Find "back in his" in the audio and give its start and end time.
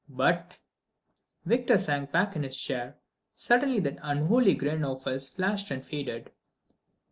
2.11-2.57